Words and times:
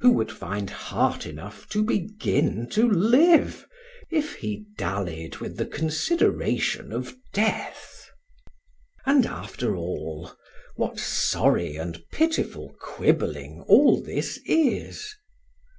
Who 0.00 0.10
would 0.10 0.30
find 0.30 0.68
heart 0.68 1.24
enough 1.24 1.66
to 1.70 1.82
begin 1.82 2.68
to 2.72 2.86
live, 2.90 3.66
if 4.10 4.34
he 4.34 4.66
dallied 4.76 5.38
with 5.38 5.56
the 5.56 5.64
consideration 5.64 6.92
of 6.92 7.16
death? 7.32 8.10
And, 9.06 9.24
after 9.24 9.74
all, 9.74 10.32
what 10.76 11.00
sorry 11.00 11.76
and 11.76 12.04
pitiful 12.12 12.76
quibbling 12.82 13.62
all 13.66 14.02
this 14.02 14.38
is! 14.44 15.14